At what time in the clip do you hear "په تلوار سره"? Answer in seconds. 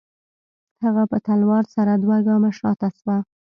1.11-1.91